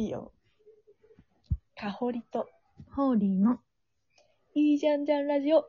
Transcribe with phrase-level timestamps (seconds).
[0.00, 0.32] いいよ。
[1.78, 2.48] かほりと、
[2.96, 3.58] ホーリーの
[4.54, 5.60] いいじゃんじゃんラジオ。
[5.62, 5.68] こ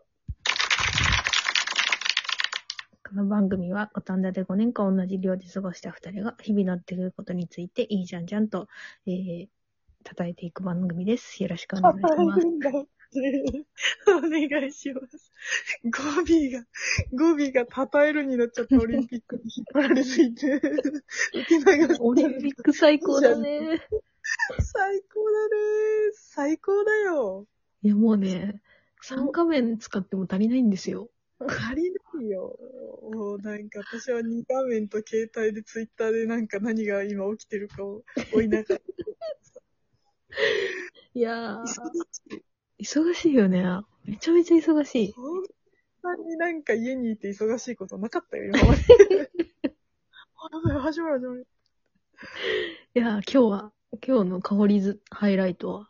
[3.14, 8.70] の番組は五反田で5年間同じ寮で過ごした二人が日々のってくることについていいじゃんじゃんと、
[9.06, 9.48] えー、
[10.06, 11.44] 叩いていく番組です。
[11.44, 12.16] よろしくお願いします。
[14.08, 15.32] お願いします。
[15.84, 16.66] 語尾が、
[17.12, 20.62] 語尾が称えるになっちゃったオリンピックに引っ張られすぎて
[22.00, 23.82] オリンピック最高だね。
[24.62, 25.56] 最高だね。
[26.14, 27.48] 最高だよ。
[27.84, 28.62] いやもうね、
[29.02, 31.10] 3画面使っても足りないんですよ。
[31.40, 32.58] 足りないよ。
[33.02, 38.04] もうなんか私は2画面と携帯でツイッターでなんか何が今起きてるかを
[38.34, 38.82] 追いながら。
[41.14, 41.76] いやー、忙し
[42.30, 42.84] い。
[42.84, 43.64] 忙しいよね。
[44.06, 45.12] めちゃめちゃ忙しい。
[45.12, 45.42] そん
[46.04, 48.82] なになんか家にいて忙しいことなかったよ、今まで。
[50.36, 51.48] あ、やばい、始まる始まる。
[52.94, 55.90] いやー、今日は、今日の香りずハイライトは、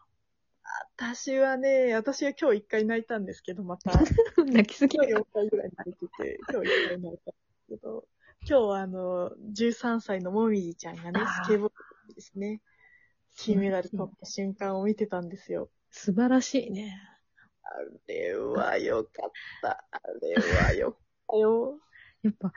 [0.97, 3.91] 私はね、私は今日一回泣いたんですけど、また。
[4.45, 8.07] 泣きすぎ今日4回ぐらい泣いてて、今日一回泣いたんですけど、
[8.41, 12.61] 今日はあの、13歳のもみじちゃんがねスケボーですね、
[13.35, 15.69] 金メダル取った瞬間を見てたんですよ。
[15.91, 16.99] 素晴らしいね。
[17.63, 17.69] あ
[18.07, 19.85] れはよかった。
[19.91, 21.79] あれはよかったよ。
[22.23, 22.51] やっぱ、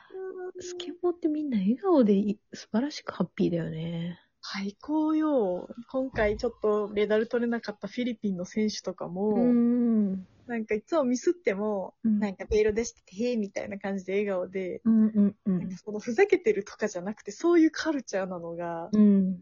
[0.61, 4.20] スケボーってみんな笑顔でい素晴らしくハッピーだよね。
[4.47, 5.70] 最高よ。
[5.89, 10.17] 今回ちょっとメダル取れなかったフィリピンの選手とかも、ん。
[10.47, 15.78] なんかいつもミスっても、うんなんかベール出してて、へーみたいな感じで笑顔で、うんうんうんなんか。
[15.78, 19.39] そのふざけてるとかじゃなくて、そういうカルチャーなのが、うん。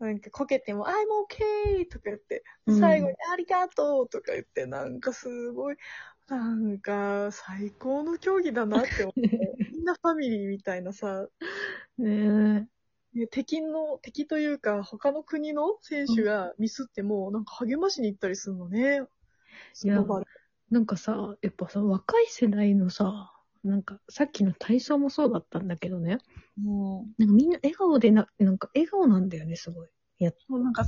[0.00, 0.90] なんかこけても、I'm
[1.78, 1.88] okay!
[1.88, 5.76] とか言って、うん最後にありがとうとか言って、なんかすごい、
[6.26, 9.20] なんか最高の競技だなって思って、
[9.70, 11.28] みんなファミリーみたいなさ、
[11.98, 12.68] ね
[13.14, 19.02] ね敵の、敵というか、他の国の選手がミスっても、なんか励ましに行ったりするのね。
[19.72, 20.26] その場で
[20.70, 20.74] え。
[20.74, 26.18] なんかさ、やっぱさ、若い世代のさ、なんかさっきの体操もそうだったんだけどね。
[26.56, 29.88] もなんかみんな笑顔でな、なんか笑顔なんだよね、すごい。
[30.20, 30.84] う、もうなんか、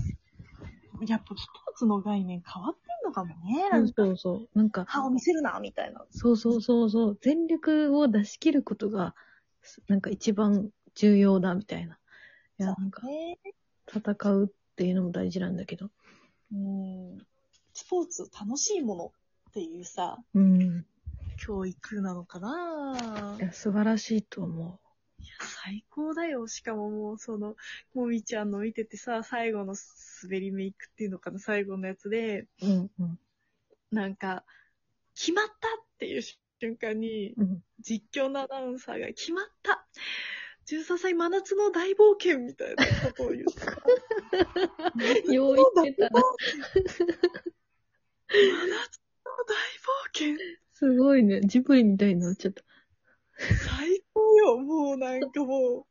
[1.07, 3.69] やっぱスポーツの概念変わってんのかもね。
[3.71, 4.59] なんか、そうそう。
[4.59, 6.05] なんか、歯を見せるな、みたいな。
[6.11, 7.19] そうそうそうそう。
[7.21, 9.15] 全力を出し切ることが、
[9.89, 11.99] なんか一番重要だ、みたいな。
[12.59, 13.38] いや、なんか、ね
[13.87, 15.91] 戦うっていうのも大事なんだけど。
[16.53, 17.19] うん。
[17.72, 19.12] スポーツ楽しいもの
[19.50, 20.87] っていうさ、うん。
[21.37, 24.81] 教育なのかないや、素晴らしいと思
[25.19, 25.34] いや、
[25.65, 26.47] 最高だよ。
[26.47, 27.56] しかももう、その、
[27.94, 29.75] もみちゃんの見ててさ、最後の
[30.22, 32.66] 滑りメイクっていうのかな、最後のやつで、う。
[32.66, 33.19] うんうん。
[33.91, 34.44] なんか、
[35.15, 37.62] 決まったっていう瞬間に、うん。
[37.81, 39.86] 実況のアナウンサーが、決まった
[40.67, 45.33] 13歳真夏の大冒険みたいなことを言ってた。
[45.33, 46.23] よう言ってたな。
[48.31, 50.37] 真夏の大冒険
[50.73, 51.41] すごいね。
[51.43, 52.63] ジブリみたいになっちゃった。
[53.39, 54.59] 最高よ。
[54.59, 55.87] もうなんかも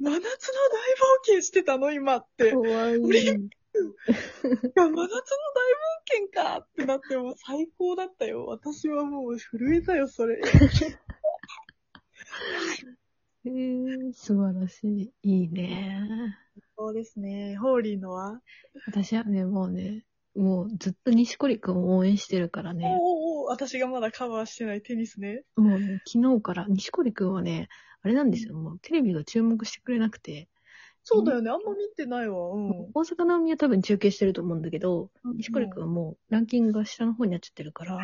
[0.00, 0.30] う、真夏の大冒
[1.26, 2.52] 険してたの今って。
[2.52, 2.98] かわいい。
[2.98, 3.50] オリンい
[4.74, 5.12] や、真夏の大冒
[6.32, 8.46] 険かってなってもう最高だったよ。
[8.46, 10.40] 私はもう震えたよ、それ。
[13.48, 15.12] えー、素晴らしい。
[15.22, 16.36] いいね。
[16.76, 17.56] そうですね。
[17.56, 18.40] ホーリーのは、
[18.86, 20.04] 私はね、もうね、
[20.36, 22.84] もうずっと西堀くんを応援してるからね。
[22.86, 25.42] おーおー私がまだカバーしてないテニスね。
[25.56, 27.68] もうね、昨日から、西堀くんはね、
[28.02, 28.54] あれなんですよ。
[28.54, 30.48] もうテレビが注目してくれなくて、
[31.10, 31.50] そうだよね。
[31.50, 32.52] あんま見てないわ。
[32.52, 32.70] うん。
[32.92, 37.98] 大阪の海は多分中継してると思うんだけど、西堀くんはもうランキングが下の方になっちゃってるから、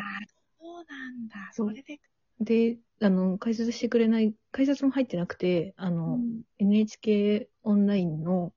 [0.59, 1.51] そうなんだ。
[1.53, 2.01] それで。
[2.41, 8.53] で、あの、解説してくれない、解説も入ってなくて、あの、うん NHK オンラインの、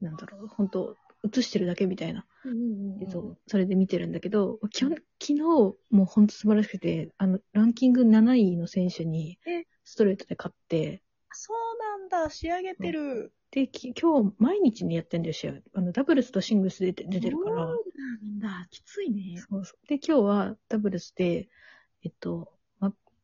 [0.00, 0.96] なんだろう、本当
[1.36, 11.02] 映してるだけみたいな、うんうんうん映像、それで見てるんだけど、きょ昨日、もう本当素晴らしくて、あの、ランキング7位の選手にえ、ストレートで勝って、
[11.32, 12.30] そうなんだ。
[12.30, 13.32] 仕上げてる。
[13.50, 15.54] で、き今日、毎日にやってんだよ、試合。
[15.74, 17.56] あの、ダブルスとシングルスで出て出てるから。
[17.56, 18.68] そうなんだ。
[18.70, 19.36] きついね。
[19.36, 21.48] そうそうで、今日はダブルスで、
[22.02, 22.55] えっと、ま、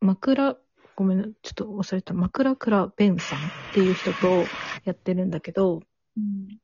[0.02, 0.58] 枕、
[0.96, 4.48] ごめんな、ちょっと忘れた、枕倉ベンさんっていう人と
[4.84, 5.80] やってるんだけど、
[6.16, 6.58] うん。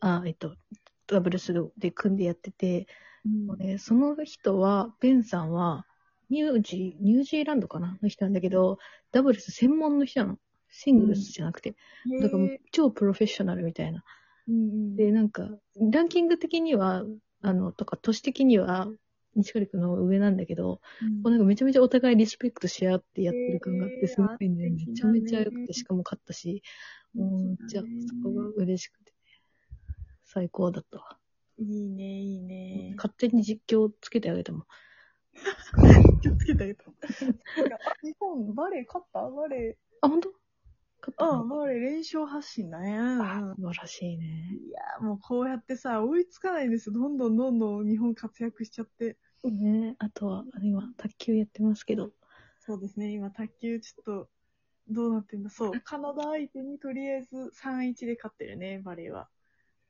[0.00, 0.54] あ、えっと、
[1.06, 2.86] ダブルスで組んでやってて、
[3.24, 5.84] うんもうね、その人は、ベンさんは、
[6.30, 8.78] ニュージー、ニュージーランドかなの人なんだけど、
[9.12, 10.38] ダブルス専門の人なの。
[10.70, 11.74] シングルスじゃなくて。
[12.20, 14.04] だからもう超プロフェッショナルみたいな。
[14.48, 14.56] うんう
[14.92, 17.04] んで、なんか、ランキング的には、
[17.42, 18.88] あの、とか、都市的には、
[19.36, 26.62] 西堀くんの方が上なんだけど、うんなんかめちゃめちゃお互いリスペクトし合ってやってる感があって、すごいね、あ素敵だねめちゃめちゃ良くて、しかも勝ったし、
[27.14, 27.84] もう、じゃあ、
[28.22, 29.12] そこが嬉しくて。
[30.24, 31.18] 最高だったわ。
[31.58, 32.94] いいね、いいね。
[32.96, 34.64] 勝手に実況つけてあげたもん。
[36.20, 36.84] 気をつけてあげた。
[38.02, 39.30] 日本、バレー勝った？
[39.30, 40.30] バレあ、本当？
[41.18, 42.96] うん、バレー連勝発進だね。
[42.96, 44.50] うん素晴らしいね。
[44.66, 46.94] いや、もうこうやってさ、追いつかないんですよ。
[46.94, 49.16] どんどんどんどん日本活躍しちゃって。
[49.44, 52.12] ねあとは、今、卓球やってますけど。
[52.60, 54.28] そうですね、今卓球ちょっと、
[54.88, 55.50] どうなってんだ。
[55.50, 59.28] そう、カナダ相手にとりあえず3-1で勝ってるね、バレーは。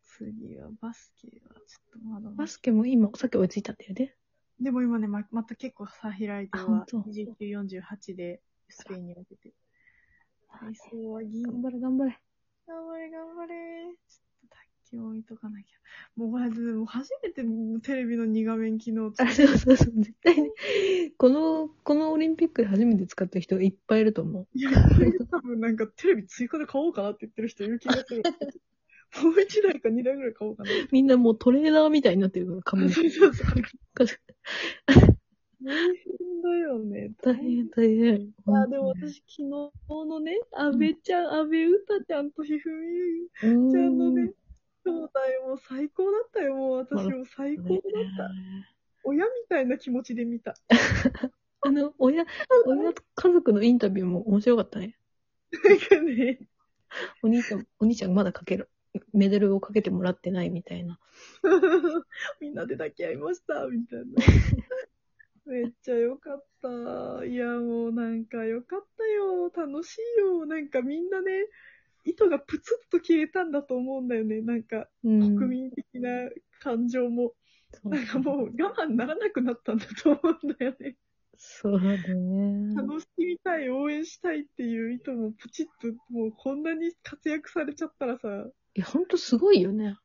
[0.02, 2.30] 次はバスケはちょっとまだ。
[2.30, 4.14] バスケも今、さっき追いついたんだよね。
[4.60, 9.52] でも今ね、ままた結構差開いてはあ本当、29、48でスペインに負けて。
[10.48, 11.43] 体操は銀。
[11.43, 12.19] 頑張れ、頑張れ。
[12.66, 13.54] 頑張れ、頑張れ。
[14.08, 15.76] ちょっと卓球を見とかなきゃ。
[16.16, 17.43] もうまず、もう初めて
[17.82, 19.93] テレビの2画面機能使あ、そうそうそう。
[19.96, 20.50] 絶対に、
[21.16, 24.70] この、このオリンピックで初めて使った人いっぱいいると思いや、
[25.31, 28.22] 多分なんかテレビ追加で買おうかなって言ってる人いる気がする。
[29.22, 30.70] もう1台か2台ぐらい買おうかな。
[30.70, 30.88] う。
[30.90, 32.90] みんなもうトレーナーみたいになってるから、カメラ。
[32.90, 33.46] そうそうそう。
[35.66, 37.10] 大変だよね。
[37.22, 38.32] 大変、大変。
[38.46, 39.44] あ、でも私昨日
[39.88, 44.32] のね、安倍ちゃん、安倍歌ちゃんとひふみちゃんちゃんのね、
[44.84, 45.10] 兄弟
[45.48, 46.54] もう最高だったよ。
[46.54, 47.80] もう私も最高だっ
[48.16, 48.30] た。
[49.02, 50.54] 親みたいな気持ちで見た。
[51.62, 52.24] あの、親、
[52.66, 54.96] 親と家族のインタビューも面白かったね。
[55.50, 56.38] なんかね、
[57.22, 58.70] お兄ちゃん、お兄ちゃんまだかける、
[59.12, 61.00] メダルをかけてもらってないみたいな。
[62.40, 64.04] みんなで抱き合いました、みたいな。
[65.46, 67.25] めっちゃよかった。
[67.25, 69.50] いや、もうなんかよかったよ。
[69.54, 70.46] 楽しいよ。
[70.46, 71.31] なんかみんなね、
[72.04, 74.40] 糸がプツッと消えたんだと思うんだよね。
[74.40, 76.10] なんかうん国民的な
[76.60, 77.32] 感情も。
[77.72, 80.96] そうなんかもう我慢ならなくなったんだと思うんだよね。
[81.37, 82.75] そうだね。
[82.75, 88.28] 楽しみたい、応援したいっていう意図もプチッと、もうこんなに活躍されちゃったらさ、
[88.75, 89.96] いや、ほんとすごいよね。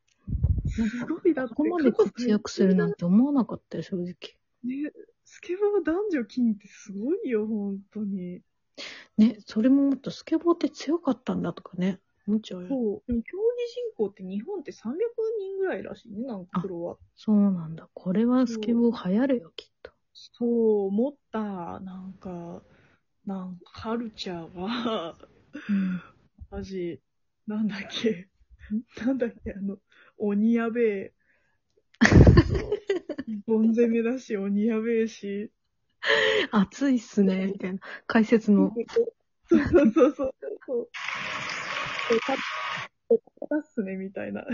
[0.68, 1.54] すごいだって。
[1.54, 4.14] ここまで活躍するなんて思わなかったよ、正直。
[4.64, 4.92] ね、
[5.32, 8.42] スケボー男女金ってすごいよ、本当に。
[9.16, 12.00] ね、それももっとスケボーって強かったんだとかね。
[12.28, 12.68] 思っちゃうよ。
[12.68, 13.02] そう。
[13.06, 13.42] でも競技
[13.72, 16.98] 人口って日本って300人ぐらいらしいね、なんかプロは。
[17.16, 17.88] そうなんだ。
[17.94, 19.90] これはスケボー流行るよ、きっと。
[20.12, 21.40] そう思った。
[21.80, 22.62] なんか、
[23.24, 25.16] なんかカルチャーが、
[25.66, 26.02] うん。
[26.50, 27.00] マジ、
[27.46, 28.28] なんだっけ、
[29.02, 29.78] なんだっけ、あの、
[30.18, 31.14] 鬼やべえ。
[33.46, 35.50] ボン攻めだし、鬼やべえし。
[36.50, 37.80] 暑いっすね、みたいな。
[38.06, 38.72] 解説の。
[39.48, 40.34] そうそうそうそう。
[40.66, 40.88] そう。
[42.10, 43.18] えた、え
[43.48, 44.44] たっすね、みたいな。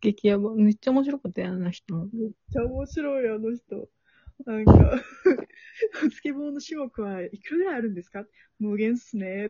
[0.00, 0.54] 激ヤバ。
[0.54, 2.08] めっちゃ面白かったよ、あの人も。
[2.12, 3.88] めっちゃ面白い、あの人。
[4.44, 5.02] なんか、
[6.12, 8.26] スケボーの種目はいくらぐらいあるんですか
[8.58, 9.48] 無限っすね。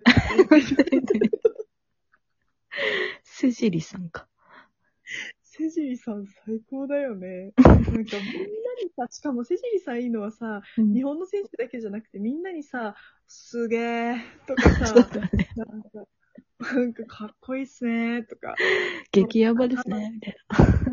[3.25, 4.29] セジリさんか。
[5.57, 7.53] セジリさん最高だよね。
[7.57, 8.07] なんかみんなに
[8.95, 12.95] さ、しかもセジリさんいいのはさ、うん日本の選手だけじゃなくてみんなにさ、
[13.27, 15.49] すげーとかさね。
[15.57, 16.07] なんか、
[16.59, 18.55] なんかかっこいいっすねとか、
[19.13, 20.37] 激ヤバですね、みたい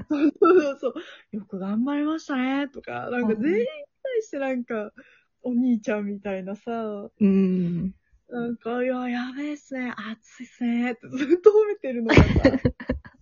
[0.10, 3.65] そうそうそう、よく頑張りましたねとか、なんかうん全員に
[4.01, 4.94] 対してなんか、
[5.42, 7.10] お兄ちゃんみたいなさ、な。
[7.19, 7.94] うん。
[8.30, 12.24] なんか、いや、やべえっすね、暑いっすねってずっと褒めてるのがさ、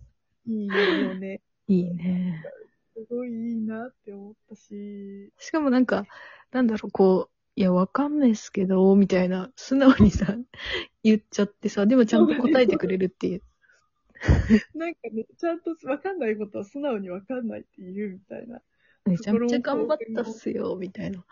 [0.46, 1.40] いいよね。
[1.68, 2.44] いいね。
[2.94, 6.06] すごいいいなって思ったし、しかもなんか、
[6.50, 10.26] なんだろう、こう、いや、わかんないっすけど、みたいな、素直にさ、
[11.02, 13.42] 言っちゃってさ、でもちゃんと答えてくれるっていう。
[14.74, 18.62] なんかね、ちゃんとわかんないことは素直にわかんないって言うみたいな。
[19.04, 21.24] めちゃめちゃ頑張ったっすよ、みたいな。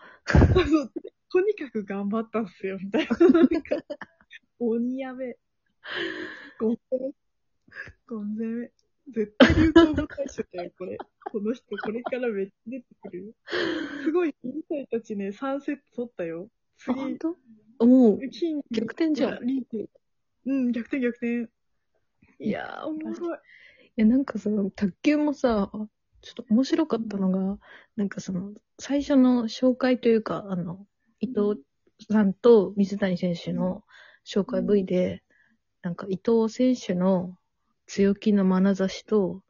[1.31, 3.29] とにかく頑張ったっすよ、みたいな。
[3.29, 3.77] なんか、
[4.59, 5.37] 鬼やべ。
[6.59, 7.13] ゴン攻め。
[8.07, 8.71] ゴン攻め。
[9.13, 10.97] 絶対流行語大賞だよ、これ。
[11.31, 13.33] この人、これからめっちゃ出てくるよ。
[14.03, 16.49] すごい、インサイたちね、3セット取ったよ。
[16.49, 17.85] あ、次、本当？
[17.85, 19.43] もう、金逆転じゃん。
[19.43, 19.89] いリーチ
[20.45, 21.49] うん、逆転逆転。
[22.39, 23.39] いやー、おもろい。
[23.95, 25.69] や、なんかその、卓球もさ、
[26.21, 27.59] ちょっと面白かったのが、
[27.95, 30.85] なんかその、最初の紹介というか、あの、
[31.19, 31.61] 伊藤
[32.09, 33.83] さんと水谷選手の
[34.25, 35.23] 紹介 V で、
[35.81, 37.35] なんか伊藤選手の
[37.93, 39.41] 強気の眼差しと、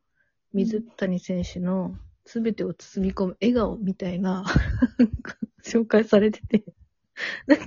[0.52, 1.96] 水谷選手の
[2.26, 4.44] 全てを包み込む笑顔みたいな、
[5.64, 6.64] 紹介されてて、
[7.46, 7.66] なんか、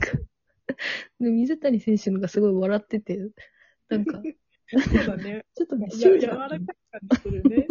[1.20, 3.20] で水谷選手のがすごい笑ってて、
[3.88, 4.20] なんか、
[4.66, 5.46] そうだね。
[5.54, 7.66] ちょっとね、シュール柔らかいだったんだ感じするね。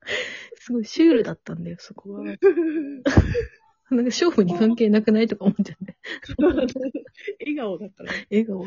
[0.56, 2.24] すごいシュールだったんだよ、そこは。
[2.24, 5.98] なんか勝負に関係なくないとか思っちゃって。
[7.40, 8.26] 笑顔だからね。
[8.30, 8.64] 笑顔。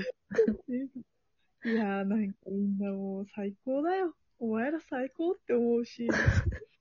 [1.65, 4.13] いやーなんかみんなもう最高だよ。
[4.39, 6.07] お前ら最高って思うし。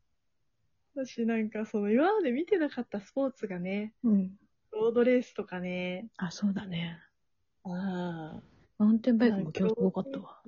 [0.94, 4.38] 私なんかその今まで見てなかったスポーツがね、うん。
[4.72, 6.08] ロードレースとかね。
[6.16, 6.98] あ、そうだね。
[7.64, 8.42] ああ。
[8.78, 10.42] マウンテンバイクも今日すごかったわ。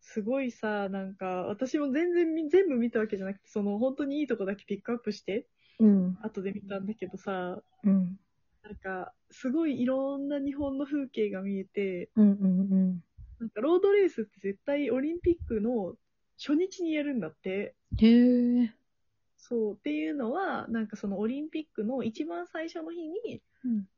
[0.00, 5.46] すごいさ、なんか、私も全然み全部見たわけじゃなくて、その本当にいいとこだけピックアップして、
[5.78, 6.18] うん。
[6.22, 8.18] 後で見たんだけどさ、うん。
[8.62, 13.04] なんか、すごいいろんな日本の風景が見えて、うんうんうん。
[13.40, 15.94] なんかロードレースって絶対オリンピックの
[16.38, 17.74] 初日にやるんだって。
[17.98, 18.74] へえ。
[19.38, 19.74] そう。
[19.74, 23.88] っていうのは、なんかそのオリンピックの一番最初の日に、うん。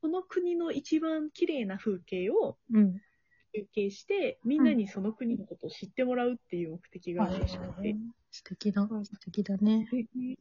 [0.00, 3.00] この国の一番綺麗な風景をうん。
[3.52, 7.96] 中継して、みんなにその国のことを知ってもらうっていう目的があるらしくて。
[8.30, 9.04] 素敵だうん。
[9.04, 9.88] 素敵だね。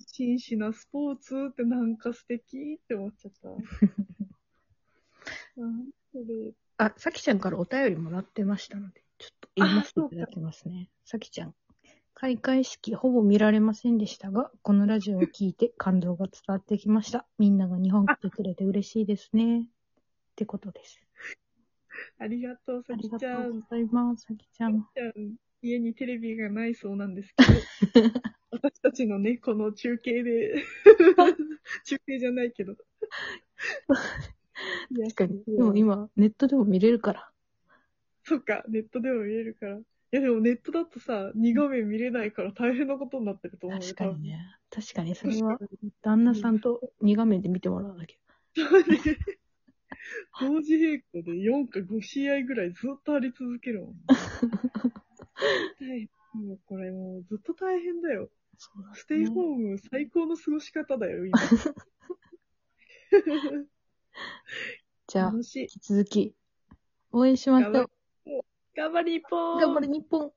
[0.07, 3.50] 真摯なスポーツってなんか素敵って思っちゃった。
[5.57, 6.53] なんそれ。
[6.85, 10.89] あ、さきちゃんからお便りもらってましたので、ちょっと読ませていただきますね。
[11.05, 11.55] さきちゃん。
[12.13, 17.25] 開会式ほぼ見られませんでしたが、このラジオを聞いて 感動が伝わってきました。
[17.37, 19.61] みんなが日本来てくれて嬉しいですね。
[19.61, 19.65] っ
[20.35, 21.01] てことです。
[22.17, 23.37] ありがとう、さありがきちゃ。
[23.43, 24.25] とうんございます。
[24.25, 24.83] さきちゃん。
[24.93, 28.09] ちゃん家にテレビがないそうなんですけど、
[28.51, 30.63] 私たちのね、この中継で、
[31.85, 32.75] 中継じゃないけど。
[35.03, 35.43] 確かに。
[35.45, 37.31] でも今、ネットでも見れるから。
[38.24, 39.77] そっか、ネットでも見れるから。
[39.77, 43.83] いやでもネットだとさ、2画面見れないから大変なことになってると思うよ。
[43.83, 44.39] 確かにね。
[44.69, 45.57] 確かに、それは、
[46.01, 48.17] 旦那さんと2画面で見てもらわなきゃ。
[48.55, 48.86] 多分。
[48.88, 49.00] ね
[50.39, 53.95] 同時並行で4か5試合ぐらいずっとあり続けるもん。
[55.79, 58.29] 大変もうこれもうずっと大変だよ。
[58.57, 61.39] そうだステイホーム最高の過ごし方だよ、今。
[65.08, 65.62] じゃあ、楽しい。
[65.62, 66.36] 引き続き、
[67.12, 67.89] 応援しましょう。
[68.75, 70.32] 頑張り、日本頑張れ日本